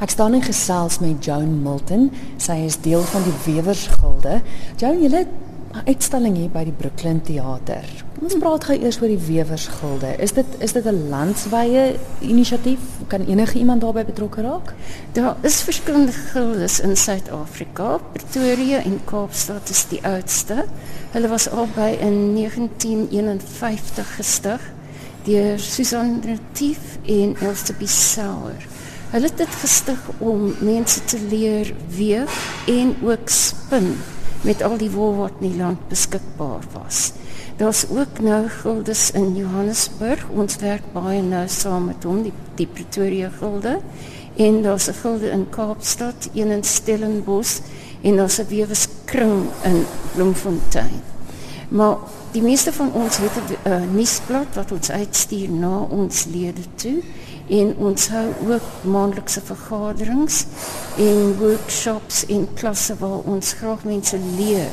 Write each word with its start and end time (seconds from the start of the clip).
Ek 0.00 0.08
staan 0.08 0.32
in 0.32 0.40
gesels 0.40 0.96
met 1.04 1.24
Joan 1.24 1.58
Milton. 1.60 2.06
Sy 2.40 2.54
is 2.64 2.78
deel 2.80 3.02
van 3.10 3.24
die 3.26 3.34
Wewersgilde. 3.44 4.38
Joan, 4.80 5.02
jy 5.02 5.10
het 5.12 5.28
'n 5.74 5.82
uitstalling 5.86 6.36
hier 6.36 6.48
by 6.48 6.64
die 6.64 6.72
Brooklyn 6.72 7.20
Theater. 7.20 7.84
Ons 8.22 8.34
praat 8.40 8.64
gou 8.64 8.78
eers 8.78 9.00
oor 9.02 9.08
die 9.08 9.26
Wewersgilde. 9.26 10.16
Is 10.18 10.32
dit 10.32 10.46
is 10.58 10.72
dit 10.72 10.84
'n 10.84 11.08
landwyse 11.10 11.96
inisiatief? 12.20 12.80
Kan 13.08 13.26
enige 13.26 13.58
iemand 13.58 13.80
daarbey 13.80 14.04
betrokke 14.04 14.40
raak? 14.40 14.74
Daar 15.12 15.36
is 15.42 15.60
verskillende 15.60 16.12
gildes 16.12 16.80
in 16.80 16.96
Suid-Afrika. 16.96 17.98
Pretoria 18.12 18.82
en 18.82 19.00
Kaapstad 19.04 19.68
is 19.68 19.86
die 19.88 20.00
oudste. 20.02 20.64
Hulle 21.10 21.28
was 21.28 21.50
albei 21.50 21.96
in 22.00 22.34
1951 22.34 24.14
gestig 24.16 24.60
deur 25.24 25.58
Susan 25.58 26.22
Retief 26.24 26.98
en 27.04 27.36
Elsie 27.40 27.74
Bissauer. 27.74 28.79
Hulle 29.10 29.26
het 29.26 29.40
dit 29.42 29.54
gestig 29.58 29.98
om 30.22 30.52
mense 30.62 31.00
te 31.04 31.18
leer 31.18 31.72
weef 31.90 32.34
en 32.70 32.92
ook 33.02 33.28
spin 33.28 33.96
met 34.46 34.62
al 34.62 34.76
die 34.78 34.90
wol 34.90 35.16
wat 35.16 35.40
in 35.40 35.48
die 35.50 35.58
land 35.58 35.88
beskikbaar 35.90 36.62
was. 36.76 37.10
Daar's 37.58 37.82
ook 37.90 38.20
nou 38.22 38.44
gildes 38.60 39.10
in 39.10 39.34
Johannesburg. 39.36 40.22
Ons 40.30 40.60
werk 40.62 40.86
baie 40.94 41.18
nou 41.26 41.42
saam 41.50 41.90
met 41.90 42.06
hom, 42.06 42.22
die, 42.22 42.32
die 42.54 42.68
Pretoria 42.70 43.32
gilde. 43.40 43.80
En 44.38 44.62
daar's 44.62 44.88
'n 44.88 45.00
gilde 45.02 45.30
in 45.30 45.46
Kaapstad, 45.50 46.30
een 46.34 46.50
in 46.50 46.64
Stellenbosch 46.64 47.58
en 48.02 48.16
daar's 48.16 48.38
'n 48.38 48.46
weweskring 48.48 49.50
in 49.64 49.84
Bloemfontein. 50.14 51.02
Maar 51.70 51.96
die 52.34 52.42
meeste 52.42 52.72
van 52.72 52.92
ons 52.92 53.16
het 53.16 53.30
'n 53.38 53.68
uh, 53.68 53.82
nuusblad 53.92 54.54
wat 54.54 54.72
ons 54.72 54.90
uitstuur 54.90 55.50
na 55.50 55.78
ons 55.78 56.24
lede 56.24 56.66
toe 56.74 57.02
en 57.48 57.74
ons 57.76 58.08
hou 58.08 58.28
ook 58.48 58.66
maandelikse 58.82 59.40
vergaderings 59.40 60.44
en 60.98 61.36
workshops 61.38 62.26
en 62.26 62.48
klasse 62.54 62.94
waar 62.98 63.22
ons 63.24 63.52
graag 63.52 63.84
mense 63.84 64.18
leer 64.36 64.70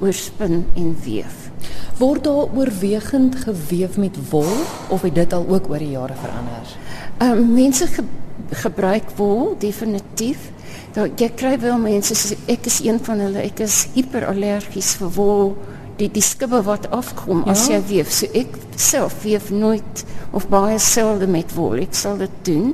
oor 0.00 0.12
spin 0.12 0.66
en 0.74 0.96
weef. 1.04 1.50
Word 1.98 2.24
daar 2.24 2.54
oorwegend 2.56 3.34
geweef 3.36 3.96
met 3.96 4.16
wol 4.30 4.56
of 4.88 5.02
het 5.02 5.14
dit 5.14 5.32
al 5.32 5.46
ook 5.48 5.68
oor 5.68 5.78
die 5.78 5.90
jare 5.90 6.14
verander? 6.14 6.76
Ehm 7.18 7.38
um, 7.38 7.52
mense 7.52 7.86
ge 7.86 8.02
gebruik 8.50 9.10
wol 9.16 9.54
definitief. 9.58 10.38
Daar 10.92 11.08
jy 11.16 11.28
kry 11.34 11.58
wel 11.60 11.78
mense 11.78 12.36
ek 12.46 12.64
is 12.66 12.80
een 12.82 12.98
van 13.02 13.18
hulle, 13.18 13.38
ek 13.38 13.60
is 13.60 13.88
hiperallergies 13.94 14.94
vir 14.98 15.12
wol 15.14 15.56
die 16.00 16.08
die 16.12 16.24
skubbe 16.24 16.62
wat 16.66 16.88
afkom 16.96 17.44
ja? 17.44 17.54
as 17.54 17.66
jy 17.70 17.80
weef. 17.90 18.12
So 18.14 18.30
ek 18.36 18.56
self 18.80 19.22
weef 19.24 19.50
nooit 19.52 20.04
of 20.36 20.48
baie 20.52 20.78
selde 20.82 21.28
met 21.30 21.54
wol. 21.56 21.80
Ek 21.82 21.96
sal 21.96 22.20
dit 22.20 22.36
doen. 22.48 22.72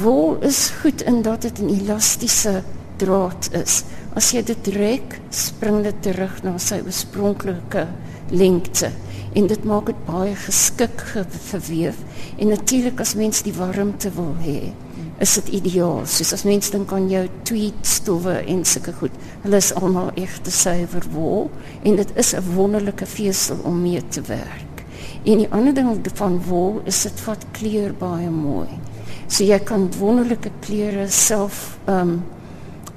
Wol 0.00 0.38
is 0.46 0.68
goed 0.82 1.02
in 1.08 1.22
dat 1.26 1.42
dit 1.48 1.60
'n 1.60 1.72
elastiese 1.80 2.62
draad 2.98 3.50
is. 3.52 3.84
As 4.14 4.32
jy 4.32 4.42
dit 4.42 4.66
rek, 4.74 5.20
spring 5.30 5.82
dit 5.82 6.02
terug 6.02 6.42
na 6.42 6.58
sy 6.58 6.80
oorspronklike 6.84 7.86
lengte 8.30 8.90
en 9.32 9.46
dit 9.46 9.64
maak 9.64 9.86
dit 9.86 10.06
baie 10.06 10.34
geskik 10.34 11.02
vir 11.50 11.60
weef. 11.68 11.98
En 12.38 12.48
natuurlik 12.48 13.00
as 13.00 13.14
mens 13.14 13.42
die 13.46 13.54
warmte 13.54 14.10
wil 14.16 14.34
hê, 14.42 14.72
is 15.20 15.34
dit 15.34 15.52
ideaal. 15.60 16.06
Soos 16.08 16.32
as 16.32 16.46
mense 16.48 16.72
dink 16.72 16.92
aan 16.96 17.10
jou 17.12 17.26
tweed 17.48 17.86
stowwe 17.86 18.38
en 18.40 18.64
sulke 18.64 18.94
goed. 18.96 19.14
Hulle 19.44 19.60
is 19.60 19.72
almal 19.76 20.10
egte 20.20 20.52
suiwer 20.54 21.06
wol 21.12 21.50
en 21.84 21.96
dit 22.00 22.16
is 22.16 22.34
'n 22.34 22.54
wonderlike 22.54 23.06
vesel 23.06 23.58
om 23.62 23.82
mee 23.82 24.02
te 24.08 24.22
werk. 24.22 24.84
En 25.24 25.38
die 25.38 25.50
ander 25.50 25.74
ding 25.74 26.00
van 26.14 26.42
wol 26.48 26.80
is 26.84 27.02
dit 27.02 27.20
vat 27.20 27.44
kleur 27.52 27.92
baie 27.92 28.30
mooi. 28.30 28.68
So 29.28 29.44
jy 29.44 29.58
kan 29.58 29.90
wonderlike 29.98 30.50
kleure 30.60 31.08
self 31.08 31.78
ehm 31.86 32.08
um, 32.08 32.22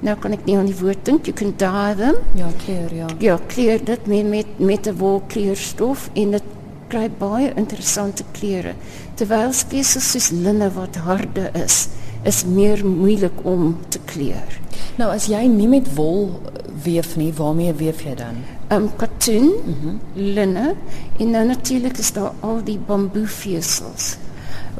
nou 0.04 0.16
kan 0.20 0.34
ek 0.36 0.44
nie 0.44 0.56
aan 0.58 0.68
die 0.68 0.76
woord. 0.76 1.08
You 1.08 1.32
can 1.36 1.54
dye 1.60 1.94
them. 1.98 2.20
Ja, 2.38 2.50
kleur, 2.64 2.92
ja. 2.94 3.08
Ja, 3.24 3.38
kleur 3.48 3.84
dit 3.84 4.06
met 4.06 4.28
met 4.28 4.58
met 4.58 4.86
'n 4.88 4.96
wolkleurstof 4.98 6.10
en 6.14 6.30
dit 6.30 6.42
kry 6.88 7.10
baie 7.18 7.52
interessante 7.56 8.24
kleure. 8.32 8.74
Terwyl 9.14 9.52
spesies 9.52 10.10
soos 10.10 10.30
linne 10.30 10.70
wat 10.74 10.96
harde 10.96 11.50
is, 11.64 11.88
is 12.22 12.44
meer 12.44 12.86
moeilik 12.86 13.44
om 13.44 13.76
te 13.88 13.98
kleur. 14.04 14.60
Nou 14.96 15.10
as 15.14 15.26
jy 15.26 15.46
nie 15.46 15.68
met 15.68 15.94
wol 15.94 16.40
weef 16.84 17.16
nie, 17.16 17.32
waarmee 17.32 17.72
weef 17.72 18.02
jy 18.04 18.14
dan? 18.14 18.42
Um 18.70 18.90
katoen, 18.96 19.52
mm 19.64 19.74
-hmm. 19.80 20.00
linne 20.14 20.74
en 21.18 21.32
dan 21.32 21.46
natuurlik 21.46 21.98
is 21.98 22.12
daar 22.12 22.32
al 22.40 22.60
die 22.64 22.78
bamboevesels. 22.86 24.16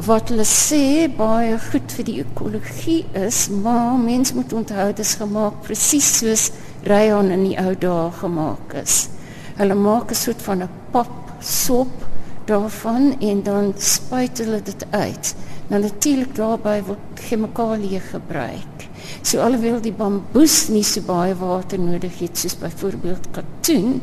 Wat 0.06 0.28
hulle 0.28 0.44
sê 0.44 1.08
baie 1.08 1.58
goed 1.70 1.92
vir 1.96 2.04
die 2.04 2.20
ekologie 2.20 3.04
is, 3.14 3.48
maar 3.48 3.94
mens 3.98 4.32
moet 4.34 4.52
onthou 4.52 4.86
dit 4.90 4.98
is 5.04 5.14
gemaak 5.20 5.62
presies 5.62 6.08
soos 6.18 6.50
rayon 6.84 7.30
in 7.30 7.44
die 7.44 7.58
ou 7.60 7.74
dae 7.74 8.10
gemaak 8.20 8.74
is. 8.82 9.08
Hulle 9.56 9.74
maak 9.74 10.10
'n 10.10 10.14
soort 10.14 10.42
van 10.42 10.62
'n 10.62 10.70
pap 10.90 11.30
sop 11.40 12.06
daarvan 12.46 13.16
en 13.20 13.42
dan 13.42 13.72
spuit 13.76 14.38
hulle 14.38 14.62
dit 14.62 14.86
uit. 14.90 15.34
Nou 15.68 15.80
natuurlik 15.82 16.34
daarbey 16.36 16.82
word 16.84 17.20
chemikalieë 17.28 18.00
gebruik. 18.00 18.88
So 19.22 19.40
alhoewel 19.40 19.80
die 19.80 19.92
bamboes 19.92 20.68
nie 20.68 20.84
so 20.84 21.00
baie 21.00 21.34
water 21.34 21.78
nodig 21.78 22.18
het 22.18 22.38
soos 22.38 22.56
byvoorbeeld 22.58 23.30
katoen, 23.30 24.02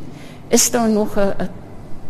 is 0.49 0.71
daar 0.71 0.89
nog 0.89 1.17
'n 1.17 1.49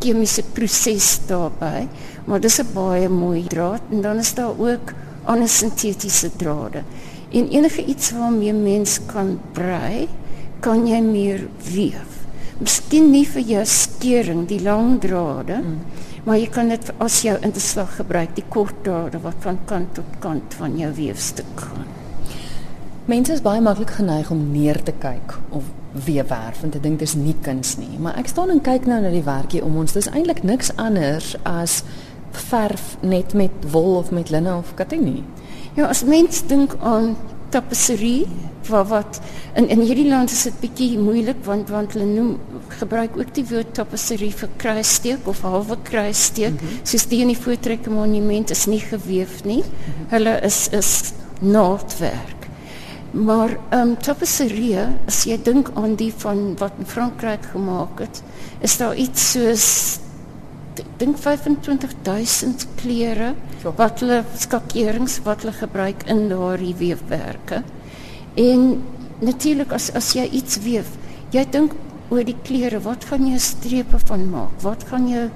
chemiese 0.02 0.44
proses 0.54 1.20
daarbey, 1.28 1.88
maar 2.26 2.40
dis 2.40 2.60
'n 2.60 2.74
baie 2.74 3.10
mooi 3.10 3.44
draad 3.48 3.82
en 3.92 4.02
dan 4.02 4.18
is 4.18 4.34
daar 4.34 4.58
ook 4.58 4.94
ander 5.26 5.50
sintetiese 5.50 6.30
drade. 6.36 6.84
En 7.32 7.50
enige 7.50 7.86
iets 7.86 8.12
waarmee 8.12 8.54
mens 8.54 9.00
kan 9.06 9.40
brei, 9.54 10.08
kan 10.60 10.88
jy 10.88 11.02
meer 11.02 11.48
weef. 11.74 12.10
Miskien 12.60 13.12
nie 13.12 13.28
vir 13.28 13.42
jou 13.42 13.66
skering, 13.66 14.48
die 14.48 14.62
lang 14.62 15.00
drade. 15.00 15.58
Mm 15.58 15.80
maar 16.24 16.38
jy 16.38 16.50
kan 16.54 16.70
dit 16.70 16.92
as 17.02 17.22
jou 17.26 17.34
inslag 17.46 17.96
gebruik 17.98 18.36
die 18.38 18.46
kort 18.54 18.84
drade 18.86 19.22
wat 19.24 19.40
van 19.46 19.58
kant 19.70 19.96
tot 19.98 20.20
kant 20.22 20.58
van 20.60 20.78
jou 20.78 20.92
weefstuk 20.98 21.66
gaan. 21.66 21.88
Mense 23.12 23.34
is 23.34 23.42
baie 23.44 23.60
maklik 23.60 23.90
geneig 23.98 24.30
om 24.32 24.40
neer 24.54 24.78
te 24.88 24.94
kyk 24.96 25.34
of 25.58 25.66
weefwerf 26.06 26.62
en 26.64 26.72
te 26.72 26.80
dink 26.80 27.02
dis 27.02 27.18
nie 27.20 27.34
kuns 27.44 27.74
nie, 27.76 27.98
maar 28.00 28.16
ek 28.22 28.32
staan 28.32 28.54
en 28.54 28.62
kyk 28.64 28.88
nou 28.88 29.02
na 29.04 29.12
die 29.12 29.26
werkie 29.26 29.60
om 29.66 29.76
ons. 29.82 29.92
Dis 29.98 30.08
eintlik 30.14 30.46
niks 30.48 30.72
anders 30.80 31.34
as 31.44 31.82
verf 32.48 32.96
net 33.04 33.36
met 33.36 33.68
wol 33.74 33.98
of 34.00 34.14
met 34.16 34.32
linne 34.32 34.54
of 34.56 34.72
katoen 34.80 35.04
nie. 35.10 35.26
Ja, 35.76 35.90
as 35.90 36.06
mens 36.08 36.40
dink 36.48 36.78
aan 36.80 37.18
tapisserie 37.52 38.30
wat 38.70 38.88
wat 38.94 39.20
in 39.60 39.68
in 39.68 39.84
hierdie 39.84 40.08
land 40.08 40.32
is 40.32 40.48
dit 40.48 40.64
bietjie 40.64 40.92
moeilik 41.02 41.44
want 41.44 41.68
want 41.74 41.98
hulle 41.98 42.08
noem 42.08 42.36
gebruik 42.80 43.18
ook 43.20 43.36
die 43.36 43.48
woord 43.52 43.74
tapisserie 43.76 44.32
vir 44.32 44.56
kruissteek 44.64 45.28
of 45.28 45.44
halwe 45.44 45.76
kruissteek. 45.84 46.56
Mm 46.56 46.68
-hmm. 46.68 46.86
Soos 46.88 47.12
die 47.12 47.26
in 47.26 47.36
die 47.36 47.42
voortrekke 47.44 47.90
monument 47.90 48.56
is 48.56 48.66
nie 48.72 48.80
geweef 48.80 49.44
nie. 49.44 49.64
-hmm. 49.64 50.14
Hulle 50.16 50.40
is 50.42 50.70
is 50.72 51.12
naaldwerk. 51.42 52.41
Maar 53.12 53.58
ehm 53.70 53.90
um, 53.90 53.98
tapisserie, 54.00 54.86
as 55.08 55.26
jy 55.28 55.36
dink 55.44 55.72
aan 55.76 55.98
die 56.00 56.14
van 56.24 56.54
wat 56.62 56.78
in 56.80 56.88
Frankryk 56.88 57.50
gemaak 57.52 58.00
het, 58.00 58.22
is 58.64 58.78
daar 58.80 58.96
iets 58.96 59.32
soos 59.34 59.66
dink 61.02 61.18
25000 61.20 62.68
klere 62.80 63.34
wat 63.76 64.00
hulle 64.00 64.22
skakerings 64.40 65.20
wat 65.26 65.44
hulle 65.44 65.54
gebruik 65.58 66.06
in 66.08 66.30
daardie 66.32 66.76
weefwerke. 66.80 67.64
En 68.40 68.84
natuurlik 69.20 69.76
as 69.76 69.92
as 69.98 70.14
jy 70.16 70.30
iets 70.32 70.62
weef, 70.64 70.96
jy 71.36 71.44
dink 71.52 71.76
oor 72.12 72.24
die 72.28 72.38
klere, 72.48 72.80
wat 72.84 73.06
gaan 73.10 73.28
jy 73.28 73.40
strepe 73.40 74.00
van 74.08 74.24
maak? 74.32 74.56
Wat 74.64 74.88
gaan 74.88 75.08
jou 75.12 75.28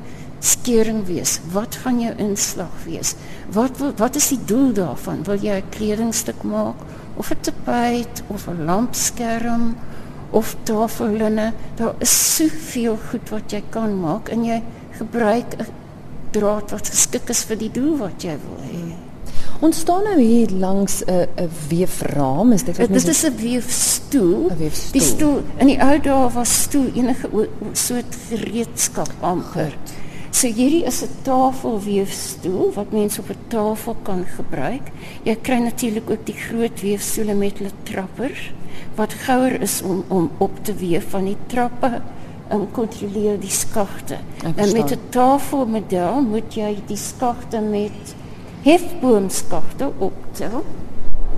skering 0.45 1.05
wees? 1.07 1.39
Wat 1.53 1.75
gaan 1.83 1.99
jou 2.03 2.13
inslag 2.21 2.73
wees? 2.85 3.15
Wat 3.53 3.81
wat 3.97 4.15
is 4.19 4.29
die 4.33 4.41
doel 4.45 4.73
daarvan? 4.77 5.23
Wil 5.25 5.41
jy 5.41 5.57
'n 5.61 5.69
kledingstuk 5.69 6.43
maak 6.43 6.75
of 7.17 7.31
'n 7.31 7.41
tapijt 7.41 8.23
of 8.27 8.47
'n 8.47 8.65
lampskerm 8.65 9.75
of 10.29 10.55
tafellinne? 10.63 11.53
Daar 11.75 11.95
is 11.99 12.35
soveel 12.35 12.97
goed 13.09 13.29
wat 13.29 13.51
jy 13.51 13.63
kan 13.69 13.99
maak 13.99 14.29
en 14.29 14.45
jy 14.45 14.61
gebruik 14.97 15.57
'n 15.59 15.65
draad 16.31 16.71
wat 16.71 16.87
geskik 16.87 17.29
is 17.29 17.43
vir 17.43 17.57
die 17.57 17.71
doel 17.71 17.97
wat 17.97 18.23
jy 18.23 18.37
wil 18.37 18.59
hê. 18.63 18.95
Ons 19.63 19.79
staan 19.79 20.03
nou 20.03 20.19
hier 20.19 20.49
langs 20.49 21.03
'n 21.05 21.27
'n 21.37 21.49
weefraam, 21.69 22.51
is 22.51 22.63
dit? 22.63 22.75
Dit 22.75 23.07
is 23.07 23.23
'n 23.23 23.35
weefstoel. 23.35 24.51
weefstoel. 24.57 24.91
Die 24.91 25.01
stoel 25.01 25.43
in 25.57 25.67
die 25.67 25.79
ou 25.81 25.99
dae 25.99 26.29
was 26.29 26.61
stoel 26.61 26.91
enige 26.93 27.29
soort 27.73 28.15
gereedskap 28.29 29.09
amper. 29.21 29.73
So 30.35 30.49
hierdie 30.51 30.83
is 30.83 31.01
'n 31.01 31.11
tafelweefstoel 31.23 32.73
wat 32.75 32.91
mense 32.91 33.21
op 33.21 33.29
'n 33.29 33.47
tafel 33.47 33.95
kan 34.03 34.25
gebruik. 34.37 34.91
Jy 35.23 35.35
kry 35.35 35.59
natuurlik 35.59 36.09
ook 36.09 36.25
die 36.25 36.35
groot 36.35 36.81
weefstoele 36.81 37.33
met 37.33 37.57
hulle 37.57 37.71
trappers 37.83 38.51
wat 38.95 39.13
gouer 39.13 39.61
is 39.61 39.81
om 39.81 40.03
om 40.07 40.31
op 40.37 40.51
te 40.61 40.73
weef 40.75 41.09
van 41.09 41.25
die 41.25 41.37
trappe 41.47 42.01
en 42.47 42.71
kontroleer 42.71 43.39
die 43.39 43.49
skagte. 43.49 44.17
En 44.55 44.71
met 44.73 44.91
'n 44.91 44.99
tafelmodel 45.09 46.21
moet 46.21 46.53
jy 46.53 46.77
die 46.85 46.97
skagte 46.97 47.59
met 47.59 48.15
hefboomskagte 48.61 49.91
optel 49.97 50.63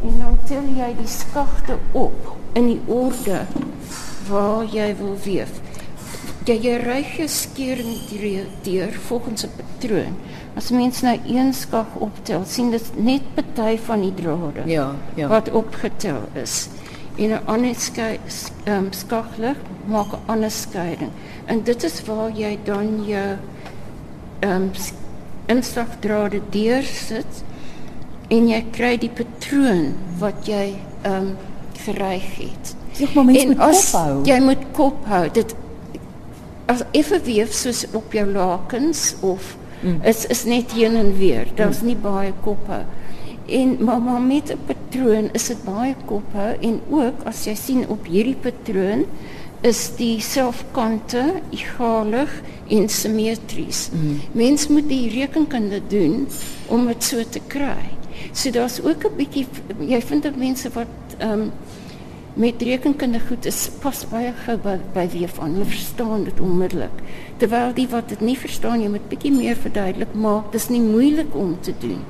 en 0.04 0.16
dan 0.20 0.38
tel 0.46 0.66
jy 0.76 0.96
die 0.98 1.08
skagte 1.08 1.78
op 1.92 2.36
in 2.54 2.66
die 2.66 2.82
orde 2.86 3.46
waar 4.30 4.66
jy 4.66 4.96
wil 4.96 5.18
weef. 5.24 5.62
Jy 6.48 6.56
jy 6.64 6.76
ryg 6.80 7.18
jou 7.20 7.26
skering 7.28 7.96
deur, 8.08 8.46
deur 8.64 8.94
volgens 9.10 9.44
'n 9.44 9.50
patroon. 9.58 10.14
As 10.56 10.70
mens 10.72 11.02
nou 11.02 11.20
een 11.28 11.54
skag 11.54 11.88
optel, 12.00 12.46
sien 12.46 12.72
dit 12.72 12.92
net 12.96 13.22
party 13.36 13.78
van 13.78 14.02
die 14.02 14.14
drade 14.14 14.64
Ja, 14.66 14.96
ja. 15.16 15.28
wat 15.28 15.52
opgetel 15.52 16.22
is. 16.34 16.70
En 17.18 17.30
'n 17.30 17.46
ander 17.46 17.76
skei 17.76 18.20
um, 18.66 18.88
skaglig 18.92 19.58
maak 19.88 20.14
'n 20.14 20.20
ander 20.26 20.52
skeiding. 20.52 21.12
En 21.46 21.64
dit 21.64 21.84
is 21.84 22.06
waar 22.06 22.32
jy 22.32 22.58
dan 22.64 23.06
jou 23.06 23.38
ehm 24.40 24.52
um, 24.62 24.72
inslagdrade 25.46 26.42
deursit 26.50 27.44
en 28.28 28.48
jy 28.48 28.66
kry 28.72 28.98
die 28.98 29.10
patroon 29.10 29.94
wat 30.20 30.46
jy 30.46 30.76
ehm 31.02 31.14
um, 31.14 31.36
gereig 31.84 32.38
het. 32.38 32.76
Ja, 32.98 33.08
maar 33.14 33.26
mens 33.26 33.42
En 33.42 33.48
moet 33.48 33.60
as 33.60 33.92
kop 33.92 34.00
hou. 34.00 34.24
Jy 34.24 34.40
moet 34.40 34.64
kop 34.72 35.06
hou. 35.06 35.30
Dit 35.32 35.56
as 36.68 36.84
effe 36.92 37.20
weef 37.24 37.54
soos 37.56 37.86
op 37.96 38.14
jou 38.16 38.26
lakens 38.32 39.16
of 39.26 39.56
mm. 39.82 40.02
is 40.04 40.26
is 40.26 40.44
net 40.44 40.74
heen 40.76 40.96
en 40.96 41.14
weer. 41.18 41.48
Daar's 41.56 41.82
mm. 41.82 41.88
nie 41.88 42.00
baie 42.02 42.34
kop 42.44 42.68
hou. 42.68 42.84
En 43.48 43.78
maar, 43.80 44.02
maar 44.02 44.22
met 44.22 44.52
'n 44.52 44.60
patroon 44.68 45.30
is 45.34 45.48
dit 45.48 45.64
baie 45.64 45.96
kop 46.06 46.34
hou 46.34 46.54
en 46.60 46.82
ook 46.90 47.24
as 47.24 47.46
jy 47.46 47.56
sien 47.56 47.88
op 47.88 48.06
hierdie 48.06 48.36
patroon 48.36 49.06
is 49.62 49.96
die 49.98 50.20
selfkante 50.22 51.42
egalig 51.50 52.42
en 52.68 52.90
simmetries. 52.90 53.90
Mm. 53.94 54.20
Mens 54.32 54.68
moet 54.68 54.90
die 54.90 55.10
rekenkunde 55.10 55.82
doen 55.88 56.28
om 56.68 56.88
dit 56.88 57.04
so 57.04 57.24
te 57.30 57.42
kry. 57.48 57.96
So 58.34 58.52
daar's 58.52 58.82
ook 58.82 59.06
'n 59.06 59.16
bietjie 59.16 59.48
jy 59.80 60.02
vind 60.02 60.24
dat 60.24 60.36
mense 60.36 60.70
wat 60.74 60.88
ehm 61.18 61.32
um, 61.32 61.52
met 62.38 62.62
rekenkunde 62.62 63.20
goed 63.20 63.46
is 63.50 63.64
pas 63.82 64.04
baie 64.12 64.30
gou 64.46 64.58
by, 64.62 64.76
by 64.94 65.08
weef 65.10 65.40
aan. 65.42 65.56
Hulle 65.58 65.66
verstaan 65.66 66.28
dit 66.28 66.40
onmiddellik. 66.40 67.02
Terwyl 67.42 67.74
die 67.78 67.88
wat 67.90 68.12
dit 68.14 68.22
nie 68.22 68.38
verstaan, 68.38 68.84
jy 68.84 68.92
moet 68.94 69.08
bietjie 69.10 69.34
meer 69.34 69.58
verduidelik, 69.58 70.14
maar 70.14 70.44
dis 70.54 70.70
nie 70.70 70.82
moeilik 70.84 71.34
om 71.36 71.56
te 71.66 71.74
doen. 71.82 72.04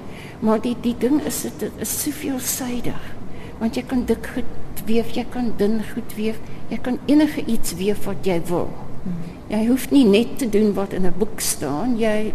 Maar 0.43 0.59
die 0.61 0.75
die 0.83 0.95
ding 0.99 1.21
is 1.25 1.41
dit 1.47 1.63
dit 1.63 1.83
is 1.83 1.93
soveelsidig. 2.03 3.13
Want 3.61 3.79
jy 3.79 3.85
kan 3.87 4.03
dik 4.05 4.27
goed 4.35 4.83
weef, 4.85 5.15
jy 5.15 5.25
kan 5.31 5.53
dun 5.57 5.79
goed 5.93 6.17
weef, 6.19 6.37
jy 6.69 6.77
kan 6.83 6.99
enige 7.07 7.45
iets 7.47 7.73
weef 7.79 8.03
wat 8.05 8.27
jy 8.27 8.41
wil. 8.51 8.67
Jy 9.47 9.63
hoef 9.69 9.87
nie 9.95 10.03
net 10.03 10.37
te 10.41 10.49
doen 10.51 10.73
wat 10.75 10.93
in 10.93 11.07
'n 11.07 11.13
boek 11.17 11.39
staan. 11.39 11.97
Jy 11.97 12.33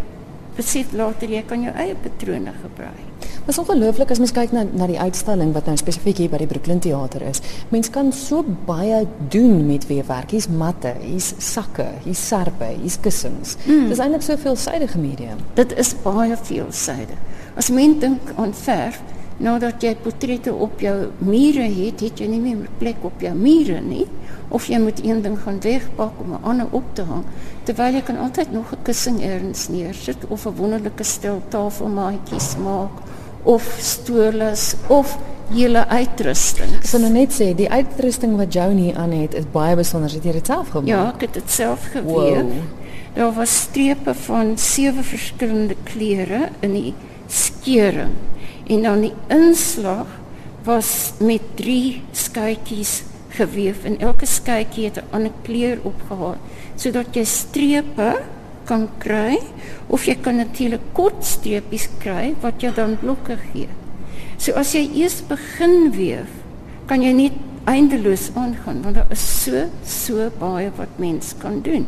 besef 0.56 0.93
later 0.96 1.31
jy 1.31 1.43
kan 1.49 1.62
jou 1.64 1.72
eie 1.75 1.94
patrone 2.02 2.52
gebruik. 2.62 3.08
Dit 3.43 3.50
is 3.50 3.58
ongelooflik 3.58 4.10
as 4.14 4.20
mens 4.22 4.34
kyk 4.34 4.52
na 4.54 4.62
na 4.70 4.87
die 4.87 4.99
uitstalling 5.00 5.50
wat 5.56 5.66
nou 5.66 5.75
spesifiek 5.81 6.20
hier 6.22 6.31
by 6.31 6.38
die 6.43 6.49
Brooklyn 6.50 6.82
Theater 6.82 7.25
is. 7.26 7.43
Mens 7.75 7.90
kan 7.90 8.12
so 8.14 8.44
baie 8.66 9.02
doen 9.34 9.64
met 9.66 9.88
weefwerk. 9.90 10.31
Hier's 10.31 10.46
matte, 10.49 10.94
hier's 11.02 11.32
sakke, 11.43 11.88
hier's 12.04 12.22
serpe, 12.22 12.69
hier's 12.76 13.00
kussings. 13.02 13.56
Mm. 13.66 13.88
Dis 13.90 14.02
eintlik 14.02 14.22
so 14.26 14.38
veelsidige 14.38 15.00
medium. 15.02 15.43
Dit 15.58 15.75
is 15.78 15.94
baie 16.04 16.37
veelsidig. 16.38 17.19
As 17.58 17.69
mens 17.75 17.98
dink 18.00 18.31
aan 18.40 18.55
verf, 18.56 19.02
nadat 19.42 19.82
jy 19.82 19.94
portrette 20.02 20.52
op 20.54 20.80
jou 20.80 20.96
mure 21.18 21.66
het, 21.66 22.02
het 22.04 22.20
jy 22.22 22.28
nie 22.30 22.40
meer 22.40 22.68
plek 22.78 23.02
op 23.06 23.22
jou 23.22 23.32
mure 23.34 23.80
nie. 23.82 24.06
Of 24.52 24.68
jy 24.68 24.78
moet 24.82 25.00
een 25.02 25.22
ding 25.24 25.38
gaan 25.40 25.60
wegpak 25.64 26.20
om 26.20 26.32
'n 26.32 26.42
ander 26.42 26.66
op 26.70 26.94
te 26.94 27.02
hang, 27.02 27.24
terwyl 27.64 27.94
jy 27.94 28.02
kan 28.02 28.18
altyd 28.18 28.52
nog 28.52 28.72
'n 28.72 28.82
kussing 28.82 29.22
ergens 29.22 29.68
neersit 29.68 30.26
of 30.28 30.46
'n 30.46 30.56
wonderlike 30.56 31.04
stil 31.04 31.42
tafelmaatjies 31.48 32.56
maak 32.56 32.90
of 33.42 33.76
stoles 33.80 34.74
of 34.88 35.18
hele 35.50 35.88
uitrusting. 35.88 36.70
Ek 36.78 36.86
sal 36.86 37.00
nou 37.00 37.12
net 37.12 37.34
sê 37.34 37.54
die 37.54 37.70
uitrusting 37.70 38.36
wat 38.36 38.52
Joan 38.54 38.76
hier 38.76 38.96
aan 38.96 39.12
het 39.12 39.34
is 39.34 39.48
baie 39.52 39.76
besonder. 39.76 40.10
Het 40.10 40.24
jy 40.24 40.32
dit 40.32 40.46
self 40.46 40.68
gemaak? 40.68 40.88
Ja, 40.88 41.12
ek 41.14 41.20
het 41.20 41.32
dit 41.32 41.50
self 41.50 41.88
geweef. 41.92 42.38
Wow. 42.42 42.50
Daar 43.14 43.32
was 43.36 43.56
strepe 43.68 44.14
van 44.14 44.58
sewe 44.58 45.02
verskillende 45.02 45.76
kleure 45.84 46.48
in 46.60 46.72
die 46.72 46.94
skering. 47.28 48.14
En 48.66 48.82
dan 48.82 49.00
die 49.00 49.14
inslag 49.28 50.06
was 50.64 51.12
met 51.18 51.42
drie 51.58 52.02
skytjies 52.12 53.02
geweef 53.32 53.84
en 53.88 53.98
elke 53.98 54.26
skytjie 54.26 54.84
het 54.84 55.00
'n 55.00 55.08
ander 55.10 55.32
kleur 55.42 55.78
opgehaal 55.82 56.36
sodat 56.76 57.14
jy 57.16 57.24
strepe 57.24 58.22
kan 58.64 58.88
kry 58.98 59.38
of 59.86 60.04
jy 60.04 60.14
kan 60.14 60.36
natuurlik 60.36 60.84
kort 60.92 61.24
streepies 61.24 61.88
kry 61.98 62.34
wat 62.40 62.60
jou 62.60 62.72
dan 62.74 62.98
blokke 62.98 63.36
gee. 63.52 63.68
So 64.38 64.52
as 64.52 64.72
jy 64.74 64.88
eers 64.94 65.22
begin 65.28 65.90
weef, 65.90 66.30
kan 66.86 67.02
jy 67.02 67.12
net 67.12 67.32
eindeloos 67.64 68.30
aangaan 68.34 68.82
want 68.82 68.94
daar 68.94 69.10
is 69.10 69.44
so 69.44 69.68
so 69.86 70.30
baie 70.38 70.70
wat 70.76 70.98
mens 70.98 71.34
kan 71.38 71.60
doen. 71.62 71.86